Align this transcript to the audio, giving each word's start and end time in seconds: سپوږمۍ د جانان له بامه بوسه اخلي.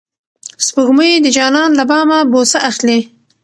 سپوږمۍ 0.65 1.11
د 1.21 1.27
جانان 1.37 1.71
له 1.79 1.83
بامه 1.89 2.19
بوسه 2.31 2.59
اخلي. 2.69 2.99